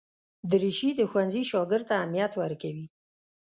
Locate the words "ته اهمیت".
1.89-2.33